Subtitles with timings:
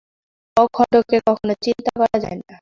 [0.57, 2.55] অখণ্ডকে কখনও চিন্তা করা যায় না।